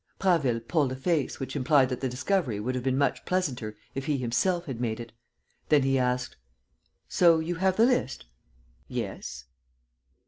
Prasville 0.17 0.61
pulled 0.61 0.91
a 0.91 0.95
face 0.95 1.39
which 1.39 1.55
implied 1.55 1.89
that 1.89 2.01
the 2.01 2.09
discovery 2.09 2.59
would 2.59 2.73
have 2.73 2.83
been 2.83 2.97
much 2.97 3.23
pleasanter 3.23 3.77
if 3.93 4.07
he 4.07 4.17
himself 4.17 4.65
had 4.65 4.81
made 4.81 4.99
it. 4.99 5.11
Then 5.69 5.83
he 5.83 5.99
asked: 5.99 6.37
"So 7.07 7.37
you 7.37 7.53
have 7.53 7.77
the 7.77 7.85
list?" 7.85 8.25
"Yes." 8.87 9.45